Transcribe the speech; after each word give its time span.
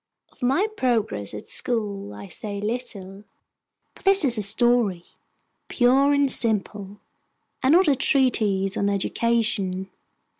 Of 0.31 0.41
my 0.41 0.65
progress 0.65 1.31
at 1.35 1.47
school 1.47 2.11
I 2.11 2.25
say 2.25 2.59
little; 2.59 3.23
for 3.93 4.01
this 4.01 4.25
is 4.25 4.35
a 4.39 4.41
story, 4.41 5.05
pure 5.67 6.11
and 6.11 6.31
simple, 6.31 6.99
and 7.61 7.73
not 7.73 7.87
a 7.87 7.93
treatise 7.95 8.75
on 8.75 8.89
education. 8.89 9.91